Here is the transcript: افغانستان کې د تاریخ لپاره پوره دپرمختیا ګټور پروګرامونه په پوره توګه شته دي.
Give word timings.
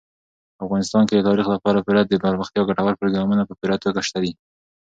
افغانستان 0.65 1.03
کې 1.05 1.15
د 1.15 1.21
تاریخ 1.29 1.47
لپاره 1.55 1.83
پوره 1.85 2.01
دپرمختیا 2.03 2.61
ګټور 2.69 2.93
پروګرامونه 2.99 3.43
په 3.45 3.53
پوره 3.59 3.75
توګه 3.83 3.99
شته 4.07 4.19
دي. 4.23 4.31